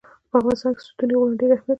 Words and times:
په 0.29 0.35
افغانستان 0.39 0.71
کې 0.77 0.81
ستوني 0.87 1.13
غرونه 1.17 1.39
ډېر 1.39 1.51
اهمیت 1.51 1.63
لري. 1.65 1.69